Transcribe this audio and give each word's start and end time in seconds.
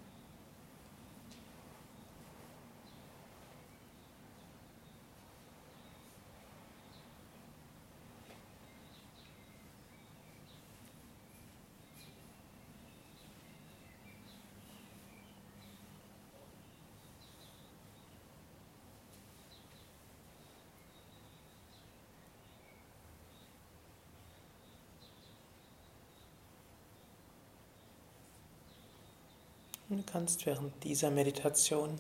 Du 29.90 30.04
kannst 30.04 30.46
während 30.46 30.84
dieser 30.84 31.10
Meditation 31.10 31.98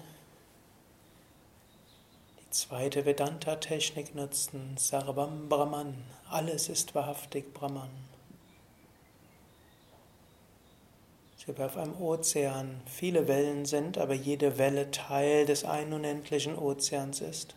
die 2.41 2.49
zweite 2.49 3.05
Vedanta-Technik 3.05 4.13
nutzen, 4.13 4.75
Sarvam 4.77 5.47
Brahman. 5.47 5.95
Alles 6.29 6.67
ist 6.67 6.95
wahrhaftig 6.95 7.53
Brahman. 7.53 7.89
So 11.37 11.57
wie 11.57 11.63
auf 11.63 11.77
einem 11.77 11.95
Ozean 12.01 12.81
viele 12.87 13.29
Wellen 13.29 13.63
sind, 13.63 13.97
aber 13.97 14.13
jede 14.13 14.57
Welle 14.57 14.91
Teil 14.91 15.45
des 15.45 15.63
einen 15.63 15.93
unendlichen 15.93 16.57
Ozeans 16.57 17.21
ist. 17.21 17.55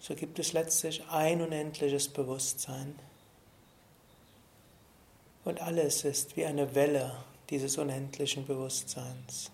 So 0.00 0.14
gibt 0.14 0.38
es 0.38 0.52
letztlich 0.52 1.02
ein 1.08 1.40
unendliches 1.40 2.08
Bewusstsein. 2.08 2.98
Und 5.46 5.62
alles 5.62 6.04
ist 6.04 6.36
wie 6.36 6.44
eine 6.44 6.74
Welle 6.74 7.24
dieses 7.52 7.76
unendlichen 7.76 8.46
Bewusstseins. 8.46 9.50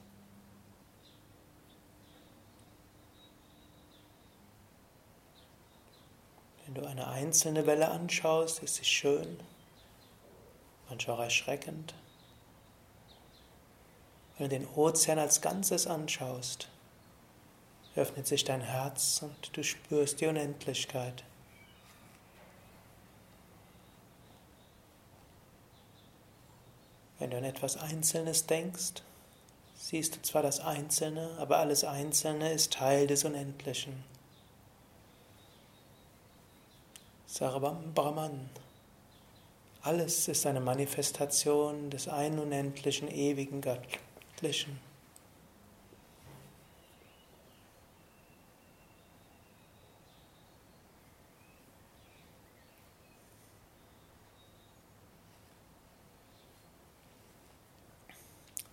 Wenn 6.64 6.74
du 6.74 6.86
eine 6.86 7.08
einzelne 7.08 7.66
Welle 7.66 7.90
anschaust, 7.90 8.62
ist 8.62 8.76
sie 8.76 8.84
schön, 8.84 9.40
manchmal 10.88 11.16
auch 11.16 11.22
erschreckend. 11.22 11.92
Wenn 14.36 14.48
du 14.48 14.58
den 14.60 14.68
Ozean 14.76 15.18
als 15.18 15.40
Ganzes 15.40 15.88
anschaust, 15.88 16.68
öffnet 17.96 18.28
sich 18.28 18.44
dein 18.44 18.60
Herz 18.60 19.22
und 19.22 19.56
du 19.56 19.64
spürst 19.64 20.20
die 20.20 20.26
Unendlichkeit. 20.26 21.24
Wenn 27.18 27.30
du 27.30 27.36
an 27.36 27.44
etwas 27.44 27.76
Einzelnes 27.76 28.46
denkst, 28.46 29.02
siehst 29.76 30.16
du 30.16 30.22
zwar 30.22 30.42
das 30.42 30.60
Einzelne, 30.60 31.30
aber 31.38 31.58
alles 31.58 31.84
Einzelne 31.84 32.52
ist 32.52 32.72
Teil 32.72 33.06
des 33.06 33.24
Unendlichen. 33.24 34.04
Sarvam 37.26 37.92
Brahman. 37.94 38.48
Alles 39.82 40.28
ist 40.28 40.46
eine 40.46 40.60
Manifestation 40.60 41.90
des 41.90 42.08
einen 42.08 42.38
unendlichen, 42.38 43.08
ewigen 43.08 43.60
Göttlichen. 43.60 44.87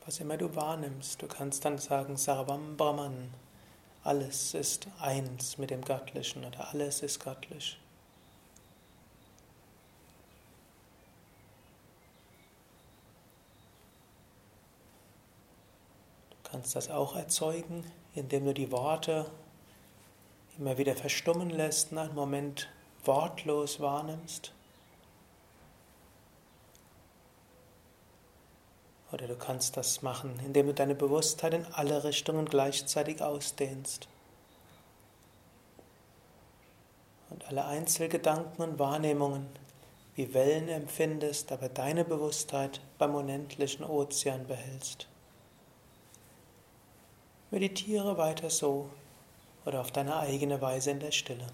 Was 0.06 0.20
immer 0.20 0.38
du 0.38 0.56
wahrnimmst. 0.56 1.22
Du 1.22 1.28
kannst 1.28 1.66
dann 1.66 1.78
sagen, 1.78 2.16
Sarvam 2.18 2.78
Brahman. 2.78 3.34
Alles 4.04 4.54
ist 4.54 4.88
eins 5.00 5.58
mit 5.58 5.72
dem 5.72 5.84
Göttlichen 5.84 6.46
oder 6.46 6.70
alles 6.70 7.02
ist 7.02 7.24
göttlich. 7.24 7.80
Du 16.30 16.50
kannst 16.52 16.76
das 16.76 16.92
auch 16.92 17.16
erzeugen, 17.16 17.84
indem 18.14 18.46
du 18.46 18.54
die 18.54 18.72
Worte 18.72 19.26
immer 20.60 20.78
wieder 20.78 20.96
verstummen 20.96 21.50
lässt, 21.50 21.92
einen 21.92 22.14
Moment 22.14 22.70
wortlos 23.04 23.80
wahrnimmst. 23.80 24.55
Oder 29.16 29.28
du 29.28 29.38
kannst 29.38 29.78
das 29.78 30.02
machen, 30.02 30.38
indem 30.46 30.68
du 30.68 30.74
deine 30.74 30.94
Bewusstheit 30.94 31.54
in 31.54 31.66
alle 31.72 32.04
Richtungen 32.04 32.48
gleichzeitig 32.48 33.22
ausdehnst. 33.22 34.10
Und 37.30 37.48
alle 37.48 37.64
Einzelgedanken 37.64 38.62
und 38.62 38.78
Wahrnehmungen 38.78 39.48
wie 40.16 40.34
Wellen 40.34 40.68
empfindest, 40.68 41.54
aber 41.54 41.70
deine 41.70 42.04
Bewusstheit 42.04 42.82
beim 42.98 43.16
unendlichen 43.16 43.86
Ozean 43.86 44.48
behältst. 44.48 45.08
Meditiere 47.52 48.18
weiter 48.18 48.50
so 48.50 48.90
oder 49.66 49.80
auf 49.80 49.94
deine 49.94 50.18
eigene 50.18 50.60
Weise 50.60 50.92
in 50.92 51.00
der 51.00 51.12
Stille. 51.12 51.48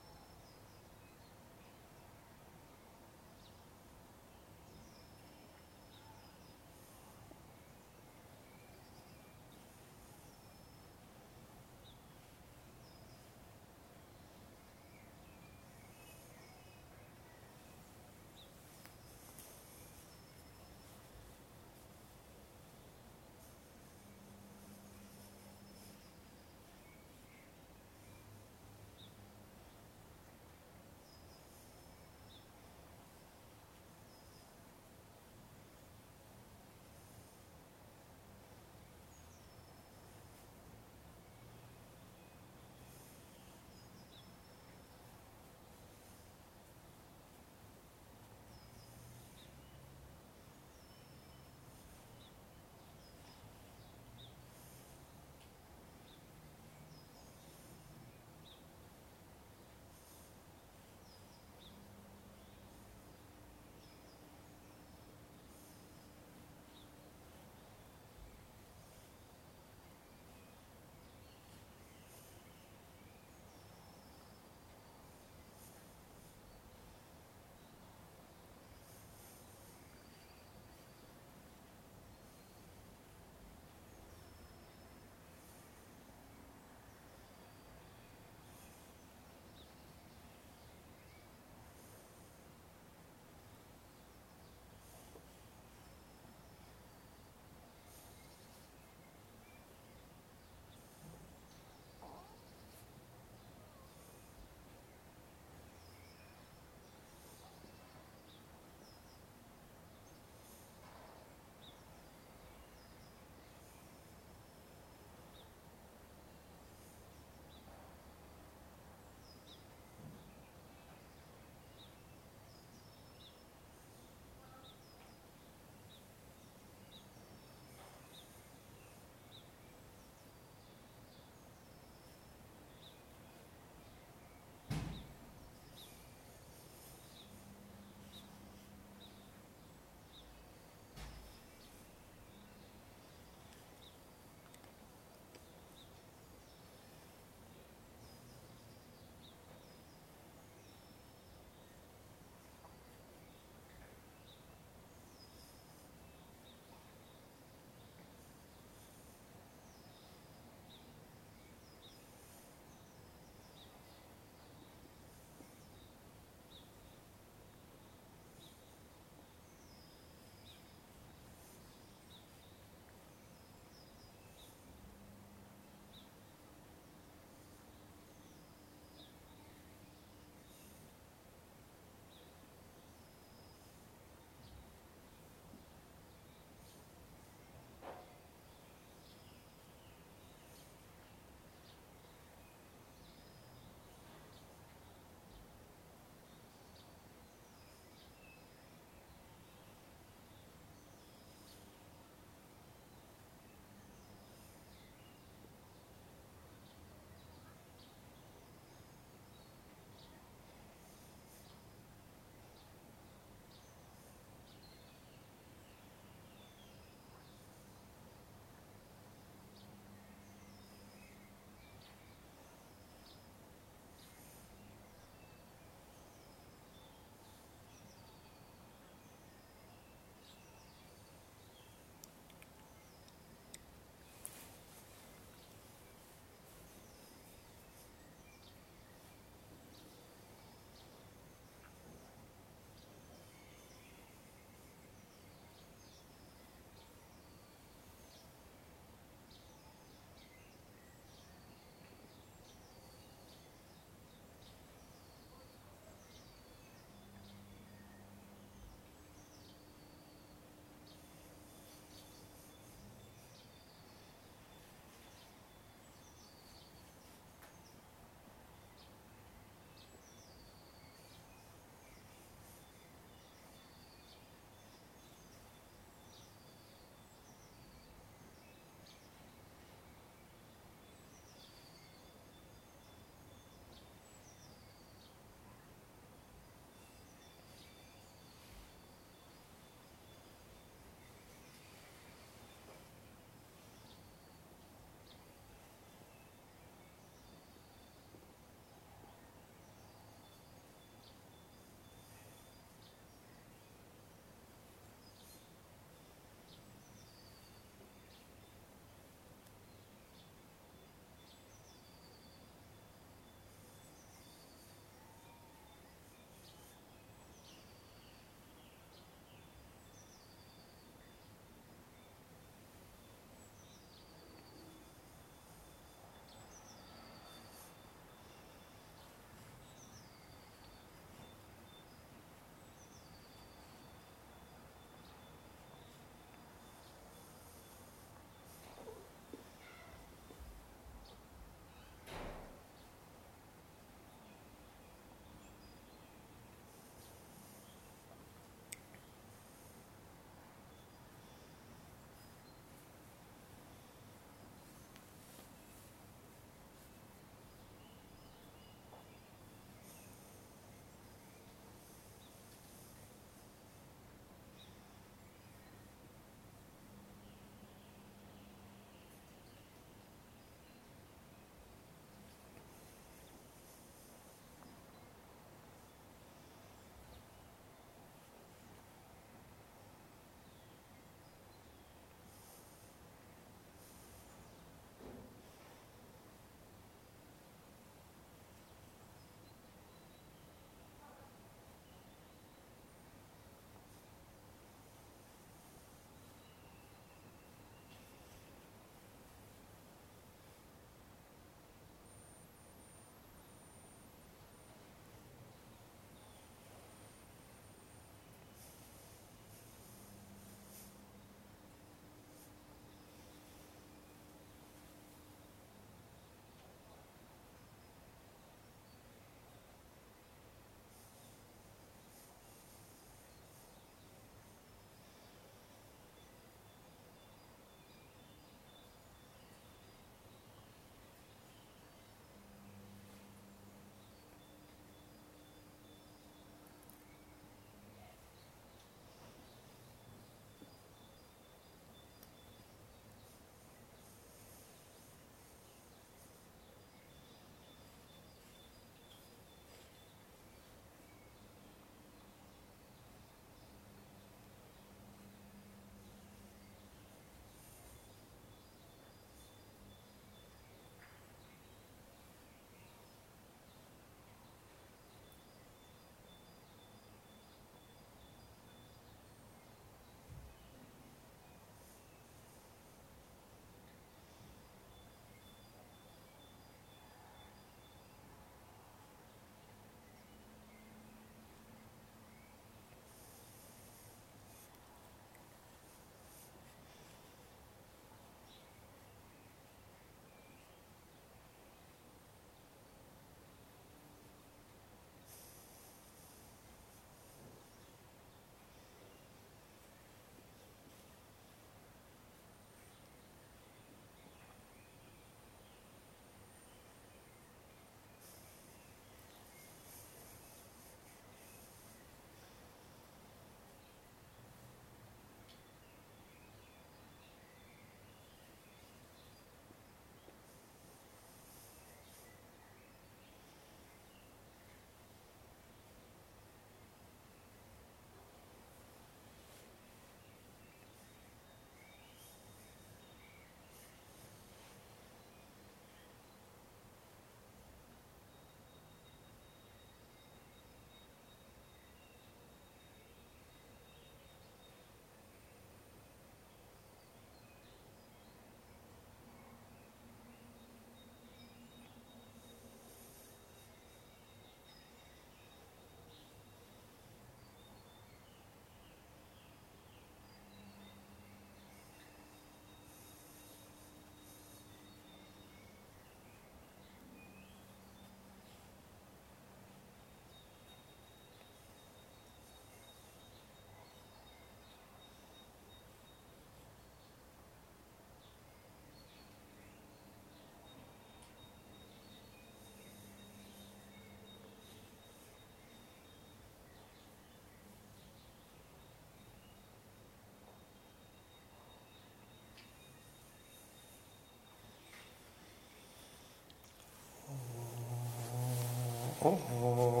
哦。 599.23 600.00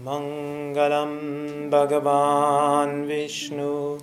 Mangalam 0.03 1.13
Bhagavan 1.69 3.05
Vishnu 3.07 3.99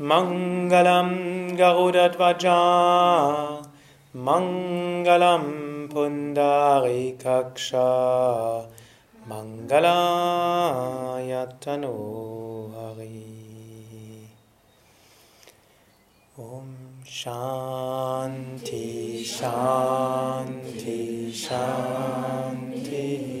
Mangalam 0.00 1.52
Garudatvaja 1.58 2.56
Mangalam 4.16 5.44
Pundarikaksha 5.92 7.84
Mangalayatano 9.28 11.94
Hari 12.74 13.28
Om 16.38 16.76
Shanti 17.04 19.22
Shanti 19.22 21.30
Shanti 21.30 23.40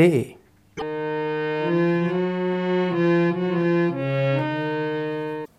Namastê! 0.00 0.36